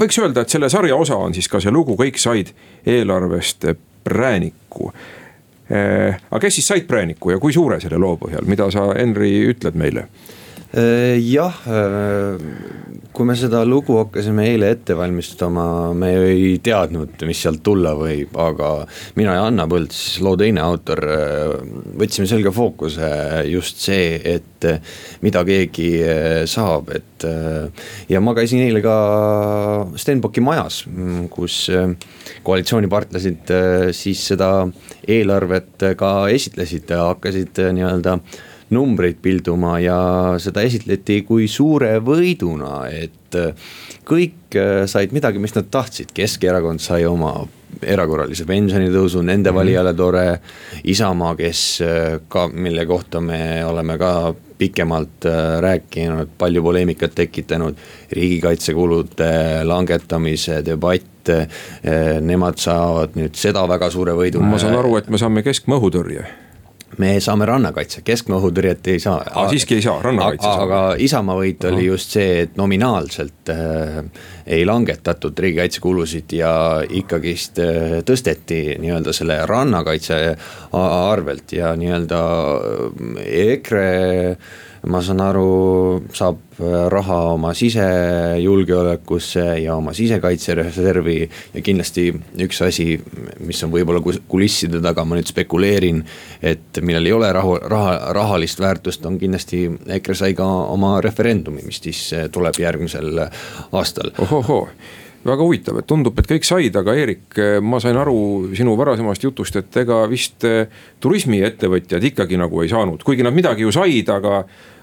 [0.00, 2.52] võiks öelda, et selle sarja osa on siis ka see lugu Kõik said
[2.88, 3.66] eelarvest
[4.04, 4.92] prääniku
[5.72, 9.78] aga kes siis said prääniku ja kui suure selle loo põhjal, mida sa, Henri, ütled
[9.78, 10.06] meile?
[10.72, 12.38] Äh, jah, äh,
[13.12, 18.32] kui me seda lugu hakkasime eile ette valmistama, me ei teadnud, mis sealt tulla võib,
[18.40, 18.70] aga
[19.20, 21.52] mina ja Anna Põld, siis loo teine autor, äh,
[22.00, 23.10] võtsime selge fookuse
[23.50, 24.64] just see, et
[25.20, 25.90] mida keegi
[26.48, 27.24] saab, et.
[28.08, 28.94] ja ma käisin eile ka
[29.98, 30.84] Stenbocki majas,
[31.34, 31.66] kus
[32.46, 33.52] koalitsioonipartnerid
[33.98, 34.52] siis seda
[35.04, 38.16] eelarvet ka esitlesid, hakkasid nii-öelda
[38.72, 39.98] numbreid pilduma ja
[40.42, 43.72] seda esitleti kui suure võiduna, et äh,
[44.08, 47.34] kõik äh, said midagi, mis nad tahtsid, Keskerakond sai oma
[47.82, 49.58] erakorralise pensionitõusu, nende mm -hmm.
[49.58, 50.40] valijale tore.
[50.84, 55.24] Isamaa, kes äh, ka, mille kohta me oleme ka pikemalt
[55.60, 57.74] rääkinud, palju poleemikat tekitanud.
[58.12, 61.28] riigikaitsekulude langetamise debatt,
[62.20, 64.40] nemad saavad nüüd seda väga suure võidu.
[64.40, 66.26] ma saan aru, et me saame keskmaa õhutõrje
[67.00, 69.20] me saame rannakaitse, keskmaa õhutõrjet ei saa.
[69.24, 70.64] aa, siiski ei saa, rannakaitse saab.
[70.66, 74.00] aga Isamaa võit oli just see, et nominaalselt äh,
[74.46, 76.52] ei langetatud riigikaitsekulusid ja
[76.88, 80.20] ikkagist äh, tõsteti nii-öelda selle rannakaitse
[80.82, 82.20] arvelt ja nii-öelda
[82.58, 83.88] äh, EKRE
[84.90, 91.18] ma saan aru, saab äh, raha oma sisejulgeolekusse ja oma sisekaitsereservi.
[91.54, 92.08] ja kindlasti
[92.46, 92.86] üks asi,
[93.40, 96.02] mis on võib-olla kulisside taga, ma nüüd spekuleerin.
[96.42, 101.62] et millel ei ole rahu, raha, rahalist väärtust, on kindlasti EKRE sai ka oma referendumi,
[101.66, 103.28] mis siis äh, tuleb järgmisel
[103.72, 104.10] aastal.
[104.18, 104.66] ohohoo
[105.24, 109.56] väga huvitav, et tundub, et kõik said, aga Eerik, ma sain aru sinu varasemast jutust,
[109.60, 110.66] et ega vist äh,
[111.02, 114.42] turismiettevõtjad ikkagi nagu ei saanud, kuigi nad midagi ju said, aga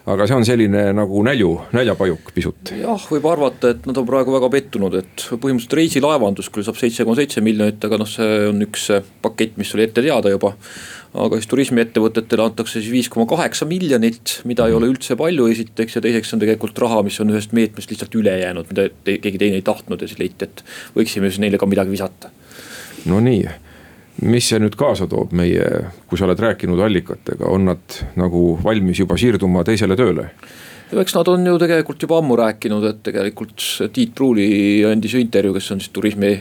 [0.09, 2.71] aga see on selline nagu nälju, näljapajuk pisut.
[2.73, 7.05] jah, võib arvata, et nad on praegu väga pettunud, et põhimõtteliselt reisilaevandus küll saab seitse
[7.05, 8.87] koma seitse miljonit, aga noh, see on üks
[9.23, 10.55] pakett, mis oli ette teada juba.
[11.13, 15.97] Aga siis turismiettevõtetele antakse siis viis koma kaheksa miljonit, mida ei ole üldse palju, esiteks
[15.97, 19.41] ja teiseks on tegelikult raha, mis on ühest meetmest lihtsalt üle jäänud, mida te, keegi
[19.41, 20.63] teine ei tahtnud ja siis leiti, et
[20.97, 22.29] võiksime siis neile ka midagi visata.
[23.09, 23.47] no nii
[24.27, 25.65] mis see nüüd kaasa toob meie,
[26.07, 30.29] kui sa oled rääkinud allikatega, on nad nagu valmis juba siirduma teisele tööle?
[30.89, 33.61] eks nad on ju tegelikult juba ammu rääkinud, et tegelikult
[33.93, 34.47] Tiit Pruuli
[34.89, 36.31] andis ju intervjuu, kes on siis turismi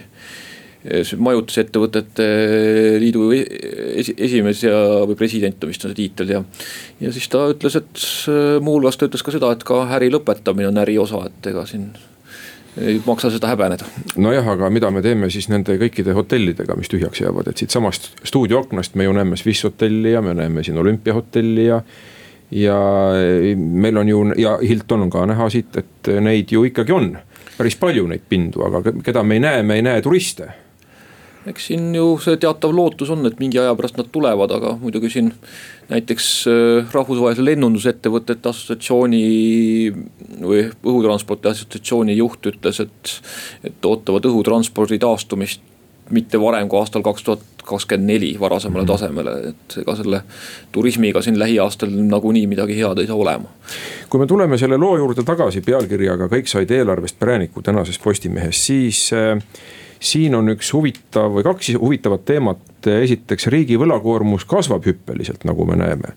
[1.18, 2.26] majutusettevõtete
[3.02, 4.76] liidu esi, esimees ja,
[5.08, 6.42] või president on vist on see tiitel ja.
[7.02, 8.04] ja siis ta ütles, et
[8.62, 11.90] muuhulgas ta ütles ka seda, et ka äri lõpetamine on äri osa, et ega siin
[12.78, 13.88] ei maksa seda häbeneda.
[14.16, 18.94] nojah, aga mida me teeme siis nende kõikide hotellidega, mis tühjaks jäävad, et siitsamast stuudioaknast
[18.94, 21.80] me ju näeme Swiss hotelli ja me näeme siin olümpiahotelli ja.
[22.50, 22.78] ja
[23.56, 27.10] meil on ju ja Hilton on ka näha siit, et neid ju ikkagi on
[27.58, 30.52] päris palju neid pindu, aga keda me ei näe, me ei näe turiste
[31.50, 35.10] eks siin ju see teatav lootus on, et mingi aja pärast nad tulevad, aga muidugi
[35.12, 35.32] siin
[35.88, 39.22] näiteks äh, Rahvusvahelise Lennundusettevõtete Assotsiatsiooni
[40.42, 43.16] või Õhutranspordi Assotsiatsiooni juht ütles, et,
[43.64, 45.64] et ootavad õhutranspordi taastumist
[46.10, 48.92] mitte varem kui aastal kaks tuhat kakskümmend neli varasemale -hmm.
[48.92, 50.22] tasemele, et ega selle
[50.72, 53.48] turismiga siin lähiaastal nagunii midagi head ei saa olema.
[54.08, 59.10] kui me tuleme selle loo juurde tagasi pealkirjaga Kõik said eelarvest prääniku tänases Postimehes, siis
[59.12, 59.42] äh,
[60.00, 65.76] siin on üks huvitav või kaks huvitavat teemat, esiteks riigi võlakoormus kasvab hüppeliselt, nagu me
[65.76, 66.14] näeme.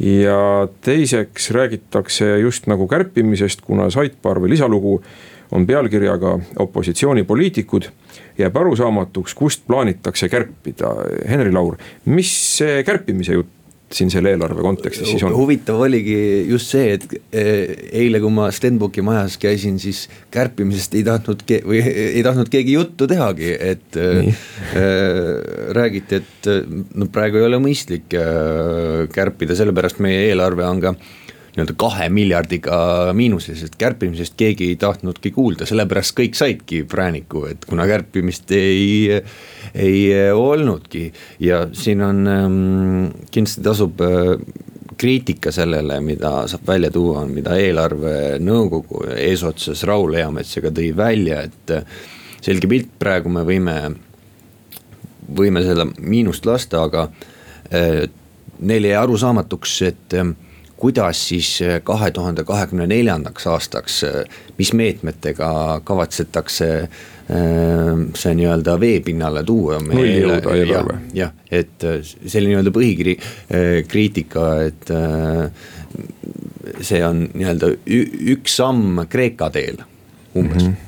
[0.00, 5.00] ja teiseks räägitakse just nagu kärpimisest, kuna sidebar või lisalugu
[5.52, 7.88] on pealkirjaga opositsioonipoliitikud.
[8.38, 10.94] jääb arusaamatuks, kust plaanitakse kärpida,
[11.28, 13.48] Henri Laur, mis see kärpimise jutt
[13.92, 15.34] siin selle eelarve kontekstis siis on?
[15.36, 16.16] huvitav oligi
[16.50, 21.82] just see, et eh, eile, kui ma Stenbocki majas käisin, siis kärpimisest ei tahtnud või
[21.84, 24.32] ei tahtnud keegi juttu tehagi, et äh,
[25.76, 26.50] räägiti, et
[26.98, 30.96] no praegu ei ole mõistlik äh, kärpida, sellepärast meie eelarve on ka
[31.56, 32.78] nii-öelda kahe miljardiga
[33.16, 39.22] miinuses, et kärpimisest keegi ei tahtnudki kuulda, sellepärast kõik saidki prääniku, et kuna kärpimist ei,
[39.72, 40.02] ei
[40.36, 41.12] olnudki.
[41.40, 44.36] ja siin on ähm, kindlasti tasub äh,
[44.96, 51.98] kriitika sellele, mida saab välja tuua, mida eelarvenõukogu eesotsas Raul Eametsaga tõi välja, et äh,
[52.44, 53.80] selge pilt, praegu me võime,
[55.36, 57.08] võime seda miinust lasta, aga
[57.72, 58.04] äh,
[58.60, 60.20] neile jäi arusaamatuks, et
[60.76, 64.24] kuidas siis äh, kahe tuhande kahekümne neljandaks aastaks, äh,
[64.58, 66.88] mis meetmetega kavatsetakse äh,
[68.14, 69.80] see nii-öelda veepinnale tuua.
[69.80, 70.98] nulli jõuda eelarve.
[71.16, 74.92] jah, et see oli nii-öelda põhikriitika, et
[76.84, 77.72] see on nii-öelda
[78.36, 79.80] üks samm Kreeka teel
[80.36, 80.72] umbes mm.
[80.72, 80.82] -hmm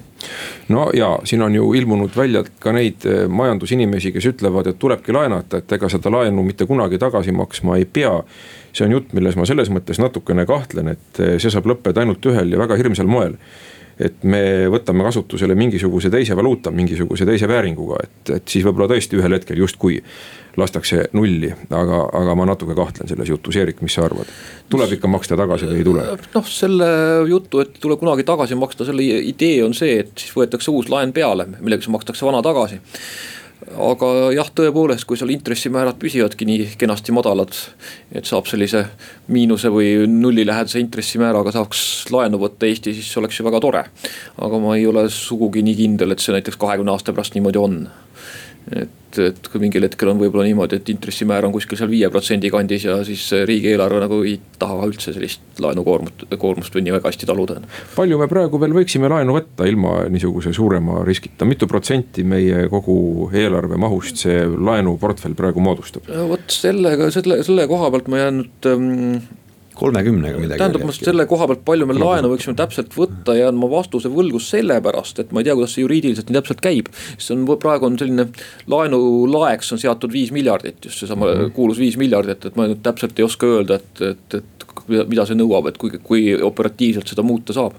[0.68, 5.14] no ja siin on ju ilmunud välja ka neid eh, majandusinimesi, kes ütlevad, et tulebki
[5.14, 8.22] laenata, et ega seda laenu mitte kunagi tagasi maksma ei pea.
[8.72, 12.26] see on jutt, milles ma selles mõttes natukene kahtlen, et eh, see saab lõppeda ainult
[12.26, 13.38] ühel ja väga hirmsal moel
[13.98, 19.18] et me võtame kasutusele mingisuguse teise valuuta, mingisuguse teise vääringuga, et, et siis võib-olla tõesti
[19.18, 19.98] ühel hetkel justkui
[20.58, 24.30] lastakse nulli, aga, aga ma natuke kahtlen selles jutus, Eerik, mis sa arvad?
[24.70, 26.06] tuleb ikka maksta tagasi või ei tule?
[26.34, 26.90] noh, selle
[27.30, 31.14] jutu, et tuleb kunagi tagasi maksta, selle idee on see, et siis võetakse uus laen
[31.16, 32.80] peale, millega siis makstakse vana tagasi
[33.76, 37.54] aga jah, tõepoolest, kui seal intressimäärad püsivadki nii kenasti madalad,
[38.14, 38.84] et saab sellise
[39.34, 41.82] miinuse või nullilähedase intressimääraga saaks
[42.14, 43.84] laenu võtta Eesti, siis oleks ju väga tore.
[44.38, 47.80] aga ma ei ole sugugi nii kindel, et see näiteks kahekümne aasta pärast niimoodi on
[48.76, 52.50] et, et kui mingil hetkel on võib-olla niimoodi, et intressimäär on kuskil seal viie protsendi
[52.52, 57.28] kandis ja siis riigieelarve nagu ei taha üldse sellist laenukoormut, koormust või nii väga hästi
[57.28, 57.60] taluda.
[57.96, 63.30] palju me praegu veel võiksime laenu võtta ilma niisuguse suurema riskita, mitu protsenti meie kogu
[63.32, 66.08] eelarve mahust see laenuportfell praegu moodustab?
[66.28, 69.20] vot sellega, selle, selle koha pealt ma jään nüüd ähm,
[69.78, 70.58] kolmekümnega midagi.
[70.60, 74.40] tähendab, ma selle koha pealt, palju me laenu võiksime täpselt võtta, jään ma vastuse võlgu
[74.42, 76.90] sellepärast, et ma ei tea, kuidas see juriidiliselt nii täpselt käib.
[77.16, 78.28] see on, praegu on selline
[78.70, 81.54] laenulaeks on seatud viis miljardit, just seesama mm -hmm.
[81.56, 84.68] kuulus viis miljardit, et ma nüüd täpselt ei oska öelda, et, et, et
[85.08, 87.72] mida see nõuab, et kui, kui operatiivselt seda muuta saab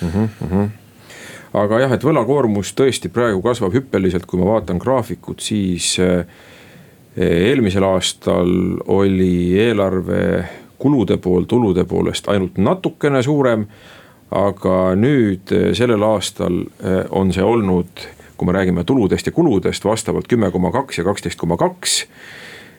[0.00, 0.08] mm.
[0.40, 0.70] -hmm
[1.52, 6.24] aga jah, et võlakoormus tõesti praegu kasvab hüppeliselt, kui ma vaatan graafikut, siis eh,
[7.16, 10.22] eelmisel aastal oli eelarve
[10.82, 13.66] kulude pool tulude poolest ainult natukene suurem.
[14.32, 18.04] aga nüüd eh, sellel aastal eh, on see olnud,
[18.40, 22.06] kui me räägime tuludest ja kuludest, vastavalt kümme koma kaks ja kaksteist koma kaks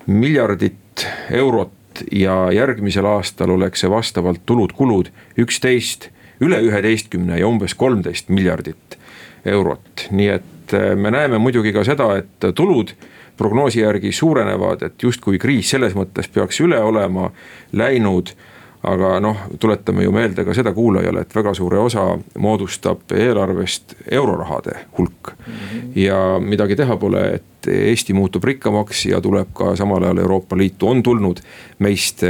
[0.09, 5.11] miljardit eurot ja järgmisel aastal oleks see vastavalt tulud-kulud
[5.45, 6.09] üksteist,
[6.41, 8.97] üle üheteistkümne ja umbes kolmteist miljardit
[9.45, 12.97] eurot, nii et eh, me näeme muidugi ka seda, et tulud
[13.37, 17.31] prognoosi järgi suurenevad, et justkui kriis selles mõttes peaks üle olema
[17.71, 18.33] läinud
[18.83, 22.03] aga noh, tuletame ju meelde ka seda kuulajale, et väga suure osa
[22.43, 25.53] moodustab eelarvest eurorahade hulk mm.
[25.53, 25.91] -hmm.
[25.95, 30.89] ja midagi teha pole, et Eesti muutub rikkamaks ja tuleb ka samal ajal Euroopa Liitu,
[30.89, 31.39] on tulnud
[31.79, 32.21] meist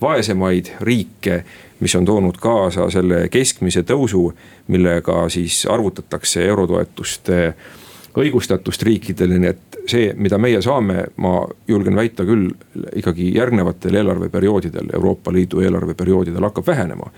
[0.00, 1.44] vaesemaid riike
[1.80, 4.32] mis on toonud kaasa selle keskmise tõusu,
[4.66, 7.54] millega siis arvutatakse eurotoetuste
[8.18, 11.34] õigustatust riikidele, nii et see, mida meie saame, ma
[11.68, 12.48] julgen väita küll,
[12.98, 17.10] ikkagi järgnevatel eelarveperioodidel, Euroopa Liidu eelarveperioodidel hakkab vähenema.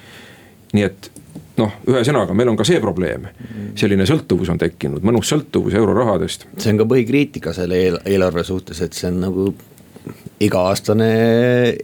[0.71, 1.11] nii et
[1.59, 3.27] noh, ühesõnaga, meil on ka see probleem,
[3.79, 6.47] selline sõltuvus on tekkinud, mõnus sõltuvus eurorahadest.
[6.57, 9.51] see on ka põhikriitika selle eel eelarve suhtes, et see on nagu
[10.41, 11.11] iga-aastane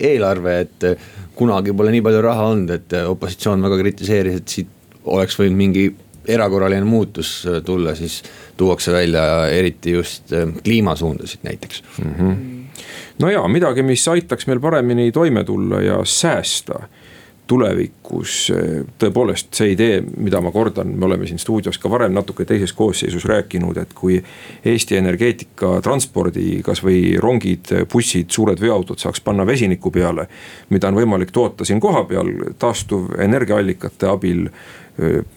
[0.01, 0.89] eelarve, et
[1.37, 4.73] kunagi pole nii palju raha olnud, et opositsioon väga kritiseeris, et siit
[5.05, 5.87] oleks võinud mingi
[6.29, 8.23] erakorraline muutus tulla, siis
[8.57, 12.15] tuuakse välja eriti just äh, kliimasuundasid näiteks mm.
[12.19, 12.37] -hmm.
[13.19, 16.89] no ja midagi, mis aitaks meil paremini toime tulla ja säästa
[17.47, 18.51] tulevikus
[18.99, 23.25] tõepoolest see idee, mida ma kordan, me oleme siin stuudios ka varem natuke teises koosseisus
[23.29, 24.19] rääkinud, et kui
[24.67, 30.27] Eesti energeetika transpordi, kasvõi rongid, bussid, suured veoautod saaks panna vesiniku peale.
[30.71, 34.49] mida on võimalik toota siin kohapeal taastuvenergiaallikate abil,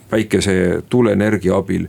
[0.10, 1.88] päikese, tuuleenergia abil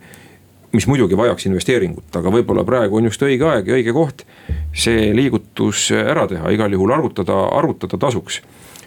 [0.73, 4.25] mis muidugi vajaks investeeringut, aga võib-olla praegu on just õige aeg ja õige koht
[4.73, 8.43] see liigutus ära teha, igal juhul arvutada, arvutada tasuks.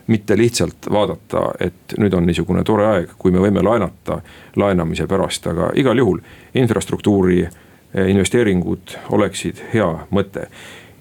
[0.07, 4.17] mitte lihtsalt vaadata, et nüüd on niisugune tore aeg, kui me võime laenata
[4.55, 6.19] laenamise pärast, aga igal juhul
[6.53, 7.47] infrastruktuuri
[8.07, 10.49] investeeringud oleksid hea mõte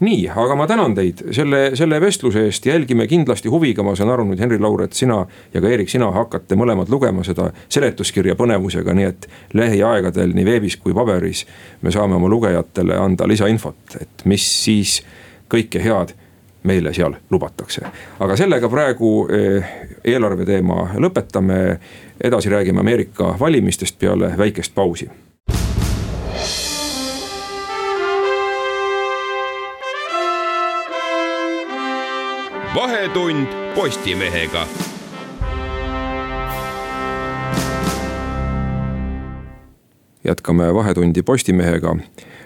[0.03, 4.27] nii, aga ma tänan teid selle, selle vestluse eest, jälgime kindlasti huviga, ma saan aru
[4.29, 5.23] nüüd Henri Lauret, sina
[5.55, 10.79] ja ka Eerik, sina hakkate mõlemad lugema seda seletuskirja põnevusega, nii et lähiaegadel nii veebis
[10.83, 11.47] kui paberis.
[11.83, 15.01] me saame oma lugejatele anda lisainfot, et mis siis
[15.53, 16.15] kõike head
[16.63, 17.87] meile seal lubatakse.
[18.21, 21.79] aga sellega praegu eh, eelarve teema lõpetame,
[22.21, 25.11] edasi räägime Ameerika valimistest peale väikest pausi
[32.75, 34.67] vahetund Postimehega.
[40.25, 41.97] jätkame Vahetundi Postimehega,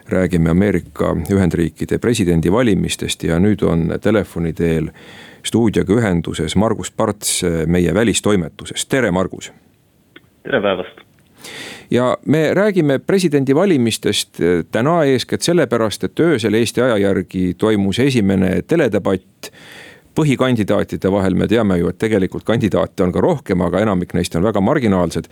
[0.09, 4.89] räägime Ameerika Ühendriikide presidendivalimistest ja nüüd on telefoni teel
[5.45, 9.53] stuudioga ühenduses Margus Parts meie välistoimetusest, tere Margus.
[10.43, 11.07] tere päevast
[11.91, 14.39] ja me räägime presidendivalimistest
[14.71, 19.53] täna eeskätt sellepärast, et öösel Eesti aja järgi toimus esimene teledebatt
[20.17, 24.47] põhikandidaatide vahel me teame ju, et tegelikult kandidaate on ka rohkem, aga enamik neist on
[24.47, 25.29] väga marginaalsed.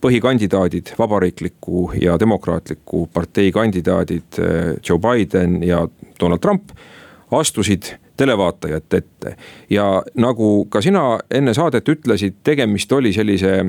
[0.00, 5.86] põhikandidaadid, vabariikliku ja demokraatliku partei kandidaadid eh, Joe Biden ja
[6.20, 6.70] Donald Trump
[7.30, 9.36] astusid televaatajate ette.
[9.70, 13.64] ja nagu ka sina enne saadet ütlesid, tegemist oli sellise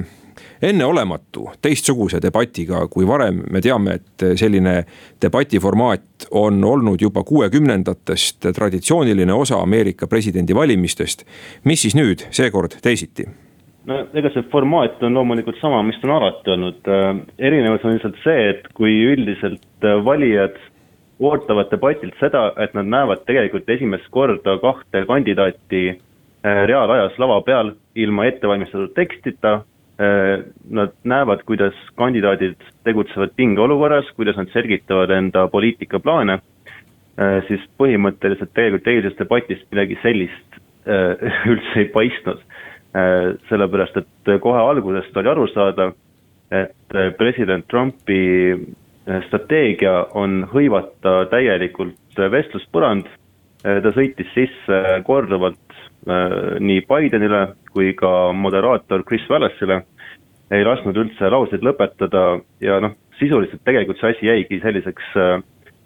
[0.62, 4.84] enneolematu teistsuguse debatiga, kui varem me teame, et selline
[5.22, 11.26] debati formaat on olnud juba kuuekümnendatest traditsiooniline osa Ameerika presidendivalimistest.
[11.64, 13.28] mis siis nüüd seekord teisiti?
[13.86, 16.90] no ega see formaat on loomulikult sama, mis ta on alati olnud,
[17.40, 20.60] erinevus on lihtsalt see, et kui üldiselt valijad
[21.20, 27.74] ootavad debatilt seda, et nad näevad tegelikult esimest korda kahte kandidaati äh, reaalajas lava peal
[27.96, 29.60] ilma ettevalmistatud tekstita,
[30.70, 32.56] nad näevad, kuidas kandidaadid
[32.88, 40.60] tegutsevad pingeolukorras, kuidas nad selgitavad enda poliitikaplaane, äh, siis põhimõtteliselt tegelikult eilsest debatist midagi sellist
[40.88, 42.46] äh, üldse ei paistnud.
[43.50, 45.92] sellepärast, et kohe algusest oli aru saada,
[46.50, 48.56] et president Trumpi
[49.28, 53.06] strateegia on hõivata täielikult vestluspõrand,
[53.62, 55.69] ta sõitis sisse korduvalt
[56.60, 57.44] nii Bidenile
[57.74, 59.84] kui ka moderaator Chris Wallace'ile
[60.52, 62.24] ei lasknud üldse lauseid lõpetada
[62.64, 65.14] ja noh, sisuliselt tegelikult see asi jäigi selliseks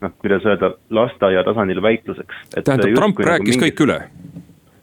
[0.04, 2.40] noh, kuidas öelda, lasteaia tasandil väitluseks.
[2.56, 4.00] tähendab, Trump nagu rääkis nagu kõik üle?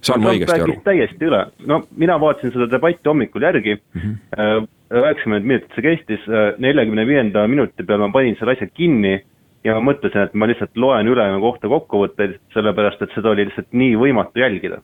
[0.05, 0.77] saan ma õigesti aru?
[0.85, 4.69] täiesti üle, no mina vaatasin seda debatti hommikul järgi mm, -hmm.
[5.01, 9.19] üheksakümmend minutit see kestis, neljakümne viienda minuti peal ma panin selle asja kinni
[9.65, 13.73] ja ma mõtlesin, et ma lihtsalt loen ülejäänu kohta kokkuvõtteid, sellepärast et seda oli lihtsalt
[13.77, 14.81] nii võimatu jälgida.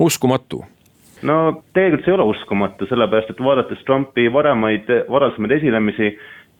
[0.00, 0.64] Uskumatu.
[1.22, 6.14] No tegelikult see ei ole uskumatu, sellepärast et vaadates Trumpi varemaid, varasemaid esinemisi,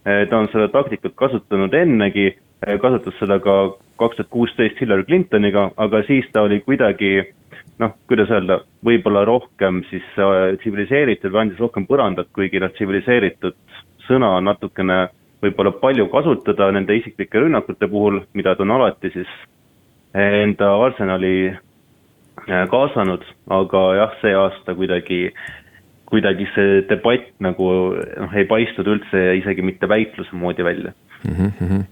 [0.05, 2.26] eh, ta on seda taktikat kasutanud ennegi,
[2.66, 7.33] eh, kasutas seda ka kaks tuhat kuusteist Hillary Clintoniga, aga siis ta oli kuidagi
[7.81, 13.57] noh, kuidas öelda, võib-olla rohkem siis eh, tsiviliseeritud või andis rohkem põrandat, kuigi noh, tsiviliseeritud
[14.05, 15.09] sõna on natukene
[15.40, 19.31] võib-olla palju kasutada nende isiklike rünnakute puhul, mida ta on alati siis
[20.14, 21.55] enda arsenali
[22.46, 25.20] kaasanud, aga jah, see aasta kuidagi,
[26.11, 30.92] kuidagi see debatt nagu noh, ei paistnud üldse isegi mitte väitluse moodi välja
[31.24, 31.53] mm.
[31.61, 31.85] -hmm.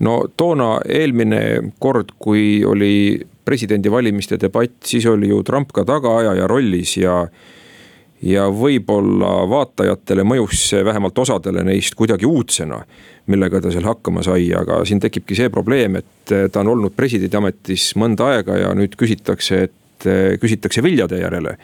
[0.00, 6.96] no toona eelmine kord, kui oli presidendivalimiste debatt, siis oli ju Trump ka tagaajaja rollis
[6.96, 7.28] ja ja
[8.54, 12.78] võib-olla vaatajatele mõjus see vähemalt osadele neist kuidagi uudsena,
[13.26, 17.92] millega ta seal hakkama sai, aga siin tekibki see probleem, et ta on olnud presidendiametis
[17.98, 20.08] mõnda aega ja nüüd küsitakse, et
[20.42, 21.56] küsitakse viljade järele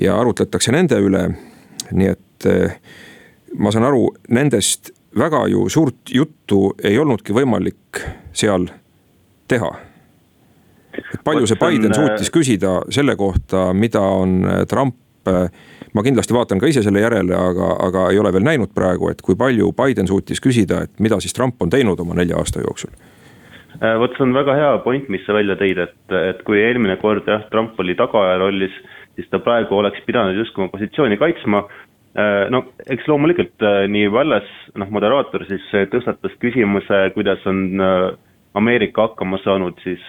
[0.00, 1.24] ja arutletakse nende üle.
[1.92, 2.46] nii et
[3.56, 8.68] ma saan aru, nendest väga ju suurt juttu ei olnudki võimalik seal
[9.48, 9.70] teha.
[10.98, 14.96] et palju see Biden suutis küsida selle kohta, mida on Trump
[15.94, 19.22] ma kindlasti vaatan ka ise selle järele, aga, aga ei ole veel näinud praegu, et
[19.22, 22.92] kui palju Biden suutis küsida, et mida siis Trump on teinud oma nelja aasta jooksul
[23.78, 26.96] Äh, vot see on väga hea point, mis sa välja tõid, et, et kui eelmine
[26.98, 28.74] kord jah, Trump oli tagaaja rollis,
[29.14, 31.60] siis ta praegu oleks pidanud justkui oma positsiooni kaitsma.
[32.18, 37.78] Äh, no eks loomulikult äh, nii Vallas, noh moderaator siis tõstatas küsimuse, kuidas on
[38.58, 40.02] Ameerika hakkama saanud siis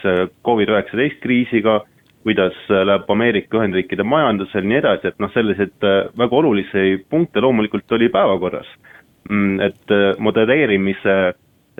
[0.48, 1.84] Covid-19 kriisiga,
[2.24, 5.86] kuidas läheb Ameerika Ühendriikide majandusel, nii edasi, et noh, selliseid
[6.20, 8.68] väga olulisi punkte loomulikult oli päevakorras.
[9.30, 11.16] Mm, et modereerimise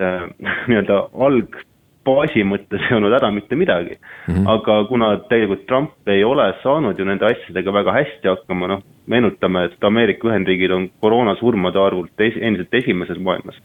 [0.70, 1.60] nii-öelda alg
[2.06, 4.34] baasi mõttes ei olnud häda mitte midagi mm.
[4.34, 4.48] -hmm.
[4.48, 9.64] aga kuna tegelikult Trump ei ole saanud ju nende asjadega väga hästi hakkama, noh, meenutame,
[9.64, 13.60] et Ameerika Ühendriigid on koroonasurmade arvult es, endiselt esimeses maailmas.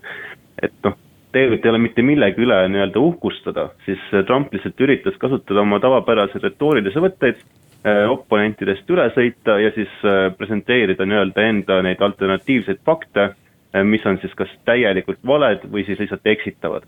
[0.61, 0.97] et noh,
[1.35, 6.47] tegelikult ei ole mitte millegi üle nii-öelda uhkustada, siis Trump lihtsalt üritas kasutada oma tavapäraseid
[6.47, 13.29] retoorilisi võtteid äh,, oponentidest üle sõita ja siis äh, presenteerida nii-öelda enda neid alternatiivseid fakte
[13.29, 16.87] äh,, mis on siis kas täielikult valed või siis lihtsalt eksitavad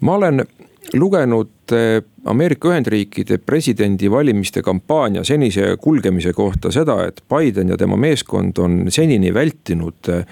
[0.00, 0.44] ma olen
[0.92, 8.58] lugenud eh, Ameerika Ühendriikide presidendivalimiste kampaania senise kulgemise kohta seda, et Biden ja tema meeskond
[8.62, 10.24] on senini vältinud eh,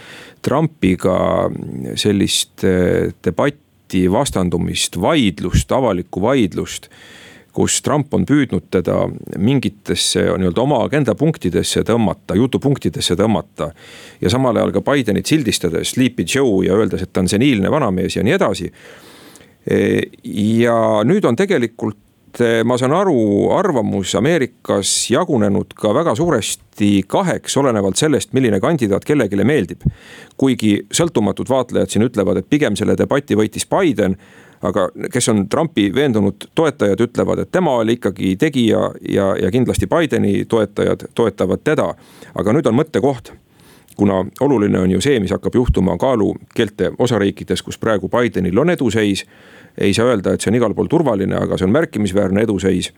[0.43, 1.19] Trumpiga
[1.95, 6.91] sellist eh, debatti, vastandumist, vaidlust, avalikku vaidlust
[7.57, 9.07] kus Trump on püüdnud teda
[9.41, 13.71] mingitesse nii-öelda oma agenda punktidesse tõmmata, jutupunktidesse tõmmata.
[14.21, 18.19] ja samal ajal ka Bidenit sildistades, Sleepy Joe ja öeldes, et ta on seniilne vanamees
[18.19, 18.69] ja nii edasi
[19.67, 27.57] ja nüüd on tegelikult eh, ma saan aru, arvamus Ameerikas jagunenud ka väga suuresti kaheks,
[27.59, 29.87] olenevalt sellest, milline kandidaat kellelegi meeldib.
[30.37, 34.17] kuigi sõltumatud vaatlejad siin ütlevad, et pigem selle debati võitis Biden.
[34.63, 39.87] aga kes on Trumpi veendunud toetajad, ütlevad, et tema oli ikkagi tegija ja, ja kindlasti
[39.87, 41.95] Bideni toetajad toetavad teda.
[42.35, 43.35] aga nüüd on mõttekoht
[43.97, 49.27] kuna oluline on ju see, mis hakkab juhtuma kaalukeelte osariikides, kus praegu Bidenil on eduseis.
[49.79, 52.93] ei saa öelda, et see on igal pool turvaline, aga see on märkimisväärne eduseis.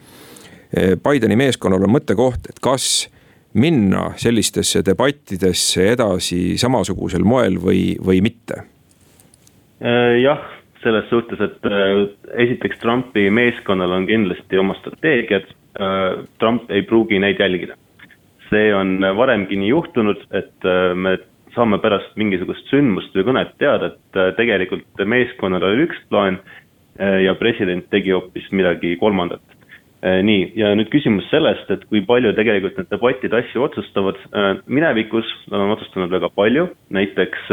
[1.03, 3.09] Bideni meeskonnal on mõttekoht, et kas
[3.55, 8.63] minna sellistesse debattidesse edasi samasugusel moel või, või mitte?
[10.23, 10.45] Jah,
[10.83, 12.05] selles suhtes, et äh,
[12.47, 15.51] esiteks Trumpi meeskonnal on kindlasti oma strateegiad.
[15.79, 17.79] Äh, Trump ei pruugi neid jälgida
[18.51, 21.17] see on varemgi nii juhtunud, et äh, me
[21.55, 27.21] saame pärast mingisugust sündmust või kõnet teada, et äh, tegelikult meeskonnal oli üks plaan äh,
[27.25, 29.45] ja president tegi hoopis midagi kolmandat.
[29.99, 34.21] nii, ja nüüd küsimus sellest, et kui palju tegelikult need debatid asju otsustavad,
[34.71, 37.49] minevikus nad on otsustanud väga palju, näiteks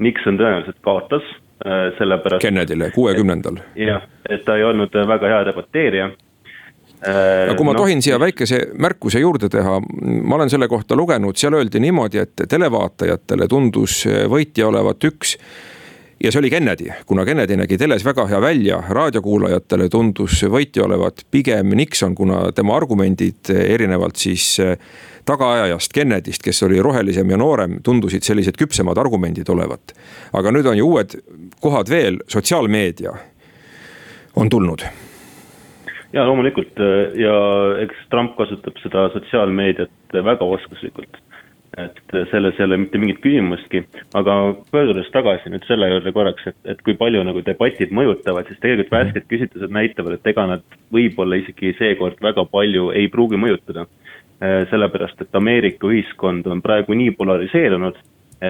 [0.00, 1.28] Nixon tõenäoliselt kaotas,
[1.98, 2.40] sellepärast.
[2.40, 3.60] Kennedyle, kuuekümnendal.
[3.76, 6.08] jah, et ta ei olnud väga hea debateerija
[7.04, 7.82] aga kui ma no.
[7.82, 9.78] tohin siia väikese märkuse juurde teha,
[10.24, 15.36] ma olen selle kohta lugenud, seal öeldi niimoodi, et televaatajatele tundus võitja olevat üks
[16.24, 21.24] ja see oli Kennedy, kuna Kennedy nägi teles väga hea välja, raadiokuulajatele tundus võitja olevat
[21.30, 24.54] pigem Nixon, kuna tema argumendid erinevalt siis
[25.28, 29.94] tagaajajast Kennedyst, kes oli rohelisem ja noorem, tundusid sellised küpsemad argumendid olevat.
[30.32, 31.16] aga nüüd on ju uued
[31.60, 33.16] kohad veel, sotsiaalmeedia
[34.36, 34.84] on tulnud
[36.14, 36.80] ja loomulikult
[37.18, 37.36] ja
[37.82, 41.20] eks Trump kasutab seda sotsiaalmeediat väga oskuslikult.
[41.74, 43.80] et selles ei ole mitte mingit küsimustki,
[44.14, 44.34] aga
[44.70, 48.92] pöördudes tagasi nüüd selle juurde korraks, et, et kui palju nagu debatid mõjutavad, siis tegelikult
[48.94, 50.62] värsked küsitlused näitavad, et ega nad
[50.94, 53.88] võib-olla isegi seekord väga palju ei pruugi mõjutada.
[54.70, 57.98] Sellepärast, et Ameerika ühiskond on praegu nii polariseerunud,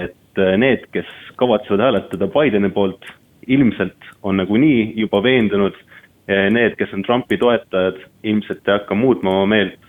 [0.02, 1.08] et need, kes
[1.40, 3.08] kavatsevad hääletada Bideni poolt,
[3.48, 5.80] ilmselt on nagunii juba veendunud
[6.28, 9.80] need, kes on Trumpi toetajad, ilmselt ei hakka muutma oma meelt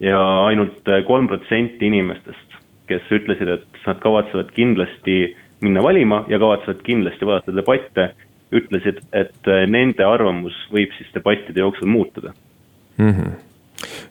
[0.00, 2.58] ja ainult kolm protsenti inimestest,
[2.88, 8.08] kes ütlesid, et nad kavatsevad kindlasti minna valima ja kavatsevad kindlasti vaadata debatte,
[8.54, 12.32] ütlesid, et nende arvamus võib siis debattide jooksul muutuda
[12.96, 13.10] mm.
[13.10, 13.32] -hmm.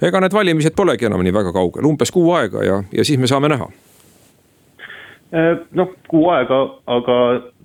[0.02, 3.28] ega need valimised polegi enam nii väga kaugel, umbes kuu aega ja, ja siis me
[3.28, 3.83] saame näha Äh,
[5.72, 6.60] noh, kuu aega,
[6.94, 7.18] aga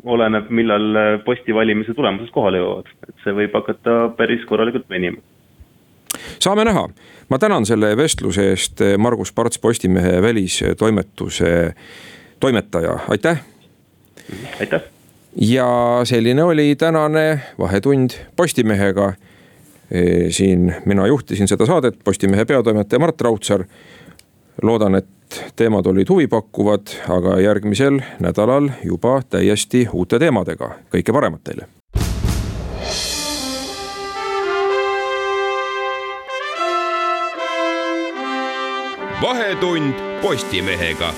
[0.08, 5.20] oleneb, millal äh, posti valimise tulemused kohale jõuavad, et see võib hakata päris korralikult venima.
[6.40, 6.86] saame näha,
[7.28, 11.74] ma tänan selle vestluse eest, Margus Parts, Postimehe välistoimetuse
[12.40, 13.42] toimetaja, aitäh.
[14.60, 14.88] aitäh.
[15.36, 19.12] ja selline oli tänane Vahetund Postimehega.
[20.30, 23.64] Siin mina juhtisin seda saadet, Postimehe peatoimetaja Mart Raudsaar.
[24.62, 25.06] loodan, et
[25.56, 30.70] teemad olid huvipakkuvad, aga järgmisel nädalal juba täiesti uute teemadega.
[30.92, 31.68] kõike paremat teile.
[39.22, 41.12] vahetund Postimehega